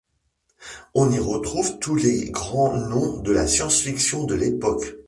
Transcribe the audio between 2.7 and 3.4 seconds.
noms de